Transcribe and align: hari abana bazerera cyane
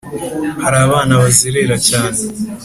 hari 0.63 0.77
abana 0.85 1.13
bazerera 1.21 1.75
cyane 1.89 2.21